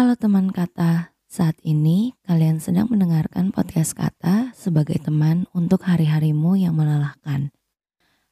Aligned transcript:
Halo 0.00 0.16
teman 0.16 0.48
kata, 0.48 1.12
saat 1.28 1.60
ini 1.60 2.16
kalian 2.24 2.56
sedang 2.56 2.88
mendengarkan 2.88 3.52
podcast 3.52 3.92
kata 3.92 4.48
sebagai 4.56 4.96
teman 4.96 5.44
untuk 5.52 5.84
hari-harimu 5.84 6.56
yang 6.56 6.72
melelahkan. 6.72 7.52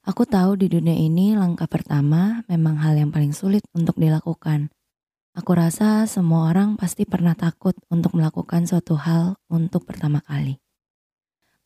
Aku 0.01 0.25
tahu 0.25 0.57
di 0.57 0.73
dunia 0.73 0.97
ini 0.97 1.37
langkah 1.37 1.69
pertama 1.69 2.41
memang 2.49 2.81
hal 2.81 2.97
yang 2.97 3.13
paling 3.13 3.37
sulit 3.37 3.61
untuk 3.77 4.01
dilakukan. 4.01 4.73
Aku 5.37 5.53
rasa 5.53 6.09
semua 6.09 6.49
orang 6.49 6.81
pasti 6.81 7.05
pernah 7.05 7.37
takut 7.37 7.77
untuk 7.93 8.17
melakukan 8.17 8.65
suatu 8.65 8.97
hal 8.97 9.37
untuk 9.53 9.85
pertama 9.85 10.25
kali. 10.25 10.57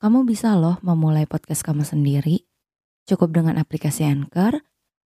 Kamu 0.02 0.26
bisa 0.26 0.58
loh 0.58 0.82
memulai 0.82 1.30
podcast 1.30 1.62
kamu 1.62 1.86
sendiri. 1.86 2.42
Cukup 3.06 3.30
dengan 3.30 3.54
aplikasi 3.54 4.02
Anchor, 4.02 4.66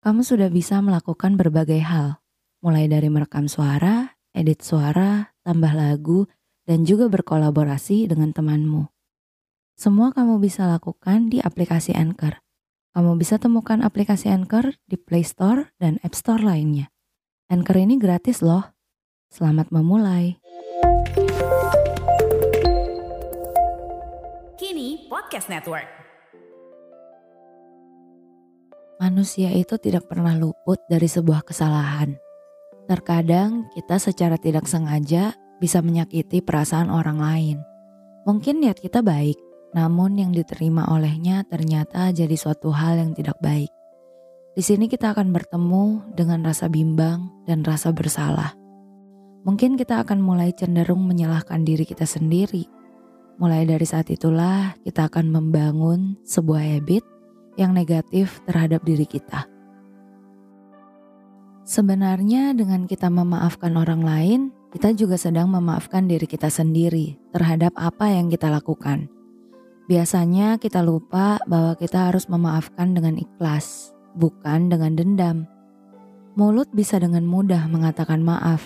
kamu 0.07 0.23
sudah 0.23 0.47
bisa 0.47 0.79
melakukan 0.79 1.35
berbagai 1.35 1.83
hal, 1.83 2.23
mulai 2.63 2.87
dari 2.87 3.11
merekam 3.11 3.51
suara, 3.51 4.06
edit 4.37 4.61
suara, 4.61 5.33
tambah 5.41 5.73
lagu, 5.73 6.29
dan 6.69 6.85
juga 6.85 7.09
berkolaborasi 7.09 8.05
dengan 8.13 8.37
temanmu. 8.37 8.93
Semua 9.77 10.13
kamu 10.13 10.37
bisa 10.41 10.69
lakukan 10.69 11.33
di 11.33 11.41
aplikasi 11.41 11.97
Anchor. 11.97 12.45
Kamu 12.93 13.17
bisa 13.17 13.41
temukan 13.41 13.81
aplikasi 13.81 14.29
Anchor 14.29 14.77
di 14.85 14.97
Play 15.01 15.25
Store 15.25 15.73
dan 15.81 15.97
App 16.05 16.17
Store 16.17 16.41
lainnya. 16.41 16.93
Anchor 17.49 17.77
ini 17.81 17.97
gratis 17.97 18.41
loh. 18.45 18.77
Selamat 19.29 19.69
memulai. 19.69 20.41
Kini 24.57 25.09
Podcast 25.13 25.53
Network. 25.53 25.89
Manusia 28.97 29.53
itu 29.53 29.77
tidak 29.77 30.09
pernah 30.09 30.33
luput 30.33 30.81
dari 30.89 31.05
sebuah 31.05 31.45
kesalahan. 31.45 32.26
Terkadang 32.87 33.67
kita 33.75 33.99
secara 33.99 34.39
tidak 34.39 34.71
sengaja 34.71 35.35
bisa 35.59 35.83
menyakiti 35.83 36.39
perasaan 36.39 36.87
orang 36.87 37.19
lain. 37.19 37.59
Mungkin 38.27 38.63
niat 38.63 38.79
kita 38.79 39.03
baik, 39.03 39.35
namun 39.75 40.15
yang 40.15 40.31
diterima 40.31 40.87
olehnya 40.95 41.43
ternyata 41.51 42.15
jadi 42.15 42.33
suatu 42.39 42.71
hal 42.71 43.03
yang 43.03 43.11
tidak 43.15 43.39
baik. 43.43 43.71
Di 44.55 44.63
sini 44.63 44.87
kita 44.87 45.13
akan 45.13 45.35
bertemu 45.35 46.15
dengan 46.15 46.47
rasa 46.47 46.71
bimbang 46.71 47.27
dan 47.45 47.67
rasa 47.67 47.91
bersalah. 47.91 48.55
Mungkin 49.43 49.75
kita 49.75 50.03
akan 50.07 50.23
mulai 50.23 50.55
cenderung 50.55 51.07
menyalahkan 51.07 51.67
diri 51.67 51.83
kita 51.87 52.07
sendiri. 52.07 52.67
Mulai 53.37 53.67
dari 53.67 53.85
saat 53.87 54.09
itulah 54.11 54.79
kita 54.87 55.11
akan 55.11 55.29
membangun 55.29 56.19
sebuah 56.25 56.63
habit 56.79 57.05
yang 57.59 57.75
negatif 57.75 58.41
terhadap 58.47 58.81
diri 58.87 59.05
kita. 59.05 59.56
Sebenarnya 61.67 62.55
dengan 62.55 62.87
kita 62.87 63.11
memaafkan 63.11 63.75
orang 63.75 64.07
lain, 64.07 64.41
kita 64.71 64.95
juga 64.95 65.19
sedang 65.19 65.51
memaafkan 65.51 66.07
diri 66.07 66.23
kita 66.23 66.47
sendiri 66.47 67.19
terhadap 67.35 67.75
apa 67.75 68.07
yang 68.07 68.31
kita 68.31 68.47
lakukan. 68.47 69.11
Biasanya 69.91 70.63
kita 70.63 70.79
lupa 70.87 71.43
bahwa 71.51 71.75
kita 71.75 72.07
harus 72.07 72.31
memaafkan 72.31 72.95
dengan 72.95 73.19
ikhlas, 73.19 73.91
bukan 74.15 74.71
dengan 74.71 74.95
dendam. 74.95 75.37
Mulut 76.39 76.71
bisa 76.71 77.03
dengan 77.03 77.27
mudah 77.27 77.67
mengatakan 77.67 78.23
maaf, 78.23 78.63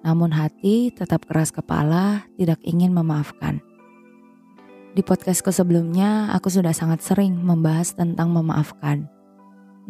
namun 0.00 0.32
hati 0.32 0.88
tetap 0.88 1.28
keras 1.28 1.52
kepala, 1.52 2.24
tidak 2.40 2.64
ingin 2.64 2.96
memaafkan. 2.96 3.60
Di 4.96 5.04
podcastku 5.04 5.52
sebelumnya, 5.52 6.32
aku 6.32 6.48
sudah 6.48 6.72
sangat 6.72 7.04
sering 7.04 7.36
membahas 7.36 7.92
tentang 7.92 8.32
memaafkan. 8.32 9.04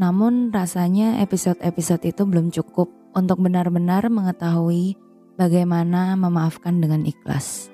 Namun 0.00 0.48
rasanya 0.48 1.20
episode-episode 1.20 2.00
itu 2.08 2.22
belum 2.24 2.48
cukup 2.48 2.88
untuk 3.12 3.44
benar-benar 3.44 4.08
mengetahui 4.08 4.96
bagaimana 5.36 6.16
memaafkan 6.16 6.80
dengan 6.80 7.04
ikhlas. 7.04 7.68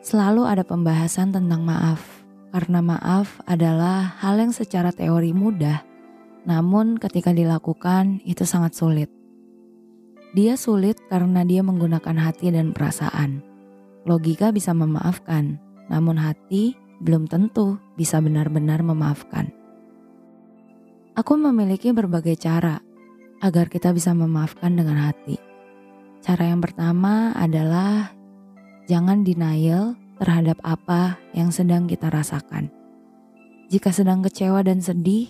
Selalu 0.00 0.48
ada 0.48 0.64
pembahasan 0.64 1.32
tentang 1.32 1.64
maaf, 1.64 2.24
karena 2.52 2.80
maaf 2.80 3.40
adalah 3.44 4.16
hal 4.20 4.40
yang 4.40 4.52
secara 4.52 4.92
teori 4.92 5.32
mudah, 5.36 5.84
namun 6.48 6.96
ketika 6.96 7.32
dilakukan 7.36 8.20
itu 8.24 8.48
sangat 8.48 8.76
sulit. 8.76 9.08
Dia 10.32 10.56
sulit 10.56 10.96
karena 11.10 11.44
dia 11.44 11.60
menggunakan 11.60 12.16
hati 12.16 12.54
dan 12.54 12.72
perasaan. 12.72 13.44
Logika 14.08 14.52
bisa 14.54 14.72
memaafkan, 14.72 15.60
namun 15.92 16.16
hati 16.16 16.78
belum 17.04 17.28
tentu 17.28 17.76
bisa 17.96 18.22
benar-benar 18.24 18.80
memaafkan. 18.80 19.59
Aku 21.20 21.36
memiliki 21.36 21.92
berbagai 21.92 22.32
cara 22.40 22.80
agar 23.44 23.68
kita 23.68 23.92
bisa 23.92 24.16
memaafkan 24.16 24.72
dengan 24.72 25.04
hati. 25.04 25.36
Cara 26.24 26.48
yang 26.48 26.64
pertama 26.64 27.36
adalah 27.36 28.16
jangan 28.88 29.20
denial 29.20 30.00
terhadap 30.16 30.56
apa 30.64 31.20
yang 31.36 31.52
sedang 31.52 31.84
kita 31.84 32.08
rasakan. 32.08 32.72
Jika 33.68 33.92
sedang 33.92 34.24
kecewa 34.24 34.64
dan 34.64 34.80
sedih, 34.80 35.28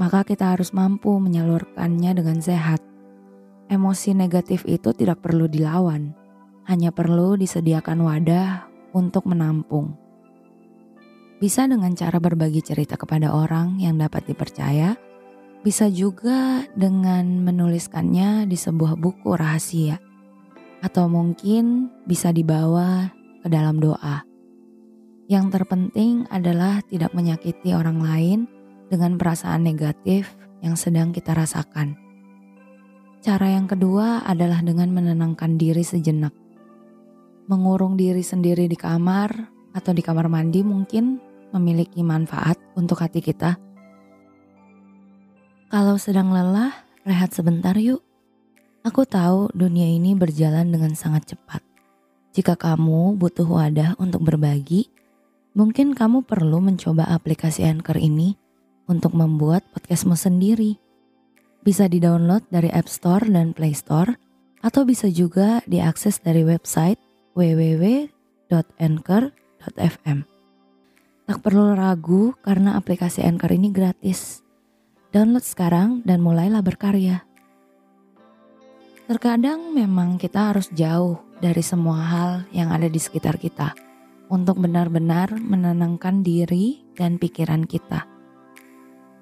maka 0.00 0.24
kita 0.24 0.56
harus 0.56 0.72
mampu 0.72 1.12
menyalurkannya 1.20 2.16
dengan 2.16 2.40
sehat. 2.40 2.80
Emosi 3.68 4.16
negatif 4.16 4.64
itu 4.64 4.96
tidak 4.96 5.20
perlu 5.20 5.44
dilawan, 5.52 6.16
hanya 6.64 6.96
perlu 6.96 7.36
disediakan 7.36 8.08
wadah 8.08 8.72
untuk 8.96 9.28
menampung. 9.28 10.00
Bisa 11.44 11.68
dengan 11.68 11.92
cara 11.92 12.16
berbagi 12.16 12.64
cerita 12.64 12.96
kepada 12.96 13.36
orang 13.36 13.76
yang 13.84 14.00
dapat 14.00 14.24
dipercaya 14.24 15.09
bisa 15.60 15.92
juga 15.92 16.64
dengan 16.72 17.44
menuliskannya 17.44 18.48
di 18.48 18.56
sebuah 18.56 18.96
buku 18.96 19.36
rahasia, 19.36 20.00
atau 20.80 21.04
mungkin 21.08 21.92
bisa 22.08 22.32
dibawa 22.32 23.12
ke 23.44 23.48
dalam 23.52 23.76
doa. 23.76 24.24
Yang 25.28 25.60
terpenting 25.60 26.26
adalah 26.32 26.82
tidak 26.88 27.12
menyakiti 27.12 27.76
orang 27.76 28.00
lain 28.02 28.38
dengan 28.90 29.14
perasaan 29.20 29.62
negatif 29.62 30.32
yang 30.64 30.74
sedang 30.74 31.12
kita 31.14 31.36
rasakan. 31.36 31.94
Cara 33.20 33.52
yang 33.52 33.68
kedua 33.68 34.24
adalah 34.24 34.64
dengan 34.64 34.90
menenangkan 34.96 35.60
diri 35.60 35.84
sejenak. 35.84 36.32
Mengurung 37.52 38.00
diri 38.00 38.24
sendiri 38.24 38.64
di 38.64 38.74
kamar 38.74 39.28
atau 39.76 39.92
di 39.92 40.00
kamar 40.00 40.26
mandi 40.32 40.64
mungkin 40.64 41.20
memiliki 41.52 42.00
manfaat 42.00 42.56
untuk 42.74 43.04
hati 43.04 43.20
kita 43.20 43.60
kalau 45.70 45.94
sedang 46.02 46.34
lelah, 46.34 46.74
rehat 47.06 47.30
sebentar 47.30 47.78
yuk. 47.78 48.02
Aku 48.82 49.06
tahu 49.06 49.54
dunia 49.54 49.86
ini 49.86 50.18
berjalan 50.18 50.66
dengan 50.66 50.98
sangat 50.98 51.30
cepat. 51.30 51.62
Jika 52.34 52.58
kamu 52.58 53.14
butuh 53.14 53.46
wadah 53.46 53.94
untuk 54.02 54.26
berbagi, 54.26 54.90
mungkin 55.54 55.94
kamu 55.94 56.26
perlu 56.26 56.58
mencoba 56.58 57.06
aplikasi 57.14 57.62
Anchor 57.62 58.02
ini 58.02 58.34
untuk 58.90 59.14
membuat 59.14 59.62
podcastmu 59.70 60.18
sendiri. 60.18 60.74
Bisa 61.62 61.86
di-download 61.86 62.50
dari 62.50 62.66
App 62.74 62.90
Store 62.90 63.22
dan 63.22 63.54
Play 63.54 63.70
Store, 63.70 64.18
atau 64.66 64.82
bisa 64.82 65.06
juga 65.06 65.62
diakses 65.70 66.18
dari 66.18 66.42
website 66.42 66.98
www.anchor.fm. 67.38 70.18
Tak 71.30 71.38
perlu 71.46 71.78
ragu 71.78 72.34
karena 72.42 72.74
aplikasi 72.74 73.22
Anchor 73.22 73.54
ini 73.54 73.70
gratis 73.70 74.49
Download 75.10 75.42
sekarang 75.42 76.06
dan 76.06 76.22
mulailah 76.22 76.62
berkarya. 76.62 77.26
Terkadang 79.10 79.74
memang 79.74 80.22
kita 80.22 80.54
harus 80.54 80.70
jauh 80.70 81.18
dari 81.42 81.66
semua 81.66 81.98
hal 81.98 82.30
yang 82.54 82.70
ada 82.70 82.86
di 82.86 83.02
sekitar 83.02 83.34
kita 83.42 83.74
untuk 84.30 84.62
benar-benar 84.62 85.34
menenangkan 85.34 86.22
diri 86.22 86.86
dan 86.94 87.18
pikiran 87.18 87.66
kita. 87.66 88.06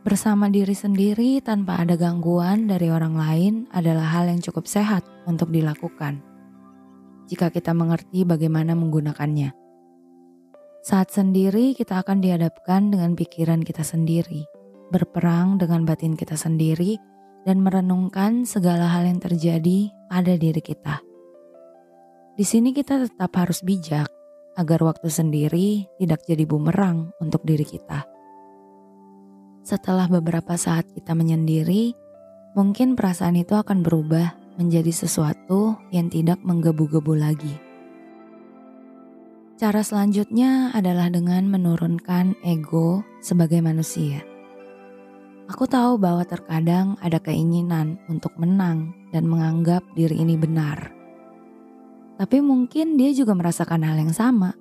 Bersama 0.04 0.52
diri 0.52 0.76
sendiri 0.76 1.40
tanpa 1.40 1.80
ada 1.80 1.96
gangguan 1.96 2.68
dari 2.68 2.92
orang 2.92 3.16
lain 3.16 3.54
adalah 3.72 4.12
hal 4.12 4.28
yang 4.28 4.44
cukup 4.44 4.68
sehat 4.68 5.08
untuk 5.24 5.48
dilakukan. 5.48 6.20
Jika 7.32 7.48
kita 7.48 7.72
mengerti 7.72 8.28
bagaimana 8.28 8.76
menggunakannya, 8.76 9.56
saat 10.84 11.08
sendiri 11.16 11.72
kita 11.72 12.04
akan 12.04 12.20
dihadapkan 12.20 12.92
dengan 12.92 13.16
pikiran 13.16 13.64
kita 13.64 13.80
sendiri 13.80 14.57
berperang 14.88 15.60
dengan 15.60 15.84
batin 15.88 16.18
kita 16.18 16.36
sendiri, 16.36 16.98
dan 17.48 17.64
merenungkan 17.64 18.44
segala 18.44 18.90
hal 18.92 19.08
yang 19.08 19.22
terjadi 19.22 19.88
pada 20.10 20.36
diri 20.36 20.60
kita. 20.60 21.00
Di 22.36 22.44
sini 22.44 22.76
kita 22.76 23.08
tetap 23.08 23.32
harus 23.40 23.64
bijak 23.64 24.06
agar 24.58 24.80
waktu 24.84 25.08
sendiri 25.08 25.86
tidak 25.96 26.26
jadi 26.28 26.44
bumerang 26.44 27.14
untuk 27.24 27.46
diri 27.46 27.64
kita. 27.64 28.04
Setelah 29.64 30.12
beberapa 30.12 30.58
saat 30.60 30.86
kita 30.92 31.16
menyendiri, 31.16 31.96
mungkin 32.52 32.98
perasaan 32.98 33.38
itu 33.40 33.56
akan 33.56 33.80
berubah 33.80 34.36
menjadi 34.60 34.90
sesuatu 34.90 35.78
yang 35.88 36.10
tidak 36.10 36.42
menggebu-gebu 36.44 37.14
lagi. 37.14 37.54
Cara 39.58 39.82
selanjutnya 39.82 40.70
adalah 40.70 41.10
dengan 41.10 41.50
menurunkan 41.50 42.38
ego 42.46 43.02
sebagai 43.18 43.58
manusia. 43.58 44.27
Aku 45.48 45.64
tahu 45.64 45.96
bahwa 45.96 46.28
terkadang 46.28 47.00
ada 47.00 47.16
keinginan 47.16 47.96
untuk 48.04 48.36
menang 48.36 48.92
dan 49.16 49.24
menganggap 49.24 49.80
diri 49.96 50.20
ini 50.20 50.36
benar. 50.36 50.92
Tapi 52.20 52.44
mungkin 52.44 53.00
dia 53.00 53.16
juga 53.16 53.32
merasakan 53.32 53.80
hal 53.80 53.96
yang 53.96 54.12
sama. 54.12 54.52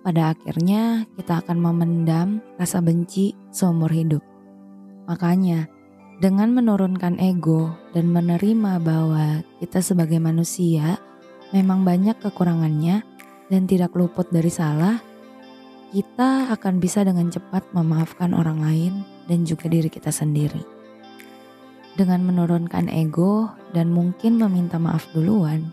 Pada 0.00 0.32
akhirnya 0.32 1.04
kita 1.12 1.44
akan 1.44 1.60
memendam 1.60 2.40
rasa 2.56 2.80
benci 2.80 3.36
seumur 3.52 3.92
hidup. 3.92 4.24
Makanya, 5.12 5.68
dengan 6.24 6.56
menurunkan 6.56 7.20
ego 7.20 7.76
dan 7.92 8.08
menerima 8.08 8.80
bahwa 8.80 9.44
kita 9.60 9.84
sebagai 9.84 10.16
manusia 10.24 10.96
memang 11.52 11.84
banyak 11.84 12.16
kekurangannya 12.16 13.04
dan 13.52 13.62
tidak 13.68 13.92
luput 13.92 14.24
dari 14.32 14.48
salah, 14.48 14.96
kita 15.92 16.48
akan 16.48 16.80
bisa 16.80 17.04
dengan 17.04 17.28
cepat 17.28 17.68
memaafkan 17.76 18.32
orang 18.32 18.64
lain 18.64 18.94
dan 19.28 19.44
juga 19.44 19.68
diri 19.68 19.92
kita 19.92 20.08
sendiri. 20.08 20.64
Dengan 21.94 22.24
menurunkan 22.24 22.88
ego 22.88 23.52
dan 23.76 23.92
mungkin 23.92 24.40
meminta 24.40 24.80
maaf 24.80 25.06
duluan, 25.12 25.68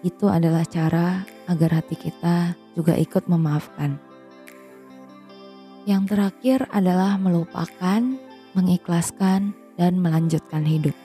itu 0.00 0.26
adalah 0.30 0.64
cara 0.64 1.26
agar 1.46 1.82
hati 1.82 1.94
kita 1.98 2.56
juga 2.74 2.96
ikut 2.96 3.28
memaafkan. 3.28 3.98
Yang 5.86 6.02
terakhir 6.10 6.58
adalah 6.74 7.14
melupakan, 7.14 8.02
mengikhlaskan, 8.58 9.54
dan 9.76 10.00
melanjutkan 10.00 10.64
hidup. 10.64 10.96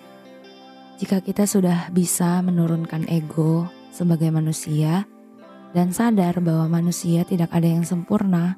Jika 0.97 1.21
kita 1.21 1.45
sudah 1.45 1.91
bisa 1.91 2.41
menurunkan 2.41 3.05
ego 3.11 3.67
sebagai 3.91 4.31
manusia 4.31 5.05
dan 5.75 5.91
sadar 5.91 6.39
bahwa 6.39 6.81
manusia 6.81 7.25
tidak 7.27 7.51
ada 7.51 7.67
yang 7.67 7.85
sempurna, 7.85 8.57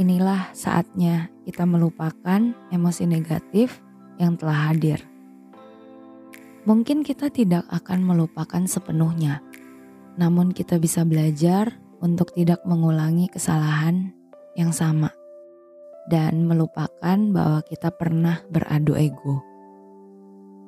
inilah 0.00 0.52
saatnya 0.56 1.28
kita 1.44 1.68
melupakan 1.68 2.54
emosi 2.72 3.04
negatif 3.04 3.82
yang 4.16 4.38
telah 4.38 4.72
hadir. 4.72 5.02
Mungkin 6.62 7.02
kita 7.02 7.26
tidak 7.28 7.66
akan 7.68 8.06
melupakan 8.06 8.62
sepenuhnya, 8.64 9.42
namun 10.14 10.54
kita 10.54 10.78
bisa 10.78 11.02
belajar 11.02 11.74
untuk 11.98 12.30
tidak 12.34 12.62
mengulangi 12.62 13.26
kesalahan 13.26 14.14
yang 14.54 14.70
sama 14.70 15.10
dan 16.06 16.46
melupakan 16.46 17.18
bahwa 17.30 17.60
kita 17.66 17.90
pernah 17.94 18.42
beradu 18.50 18.94
ego. 18.94 19.42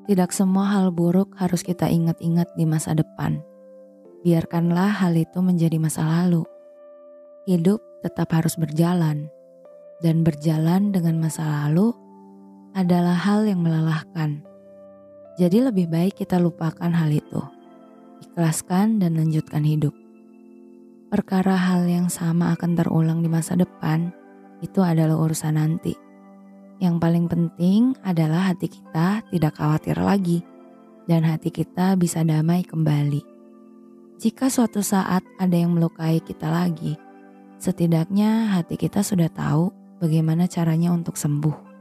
Tidak 0.04 0.30
semua 0.34 0.68
hal 0.76 0.92
buruk 0.92 1.32
harus 1.40 1.64
kita 1.64 1.88
ingat-ingat 1.88 2.52
di 2.58 2.68
masa 2.68 2.92
depan. 2.92 3.40
Biarkanlah 4.20 5.00
hal 5.00 5.16
itu 5.16 5.40
menjadi 5.40 5.80
masa 5.80 6.04
lalu. 6.04 6.44
Hidup 7.48 7.80
tetap 8.04 8.28
harus 8.36 8.60
berjalan, 8.60 9.32
dan 10.04 10.20
berjalan 10.20 10.92
dengan 10.92 11.24
masa 11.24 11.40
lalu 11.64 11.96
adalah 12.76 13.16
hal 13.16 13.48
yang 13.48 13.64
melelahkan 13.64 14.44
jadi 15.34 15.66
lebih 15.66 15.90
baik 15.90 16.22
kita 16.22 16.38
lupakan 16.38 16.94
hal 16.94 17.10
itu. 17.10 17.42
Ikhlaskan 18.22 19.02
dan 19.02 19.18
lanjutkan 19.18 19.66
hidup. 19.66 19.90
Perkara 21.10 21.58
hal 21.58 21.90
yang 21.90 22.06
sama 22.06 22.54
akan 22.54 22.78
terulang 22.78 23.18
di 23.18 23.26
masa 23.26 23.58
depan, 23.58 24.14
itu 24.62 24.78
adalah 24.78 25.18
urusan 25.18 25.58
nanti. 25.58 25.94
Yang 26.78 26.94
paling 27.02 27.26
penting 27.26 27.98
adalah 28.06 28.54
hati 28.54 28.70
kita 28.70 29.26
tidak 29.30 29.58
khawatir 29.58 29.98
lagi 29.98 30.42
dan 31.10 31.26
hati 31.26 31.50
kita 31.50 31.98
bisa 31.98 32.22
damai 32.22 32.62
kembali. 32.62 33.22
Jika 34.22 34.46
suatu 34.46 34.86
saat 34.86 35.26
ada 35.42 35.54
yang 35.58 35.74
melukai 35.74 36.22
kita 36.22 36.46
lagi, 36.46 36.94
setidaknya 37.64 38.52
hati 38.52 38.76
kita 38.76 39.00
sudah 39.00 39.32
tahu 39.32 39.72
bagaimana 39.96 40.44
caranya 40.44 40.92
untuk 40.92 41.16
sembuh. 41.16 41.73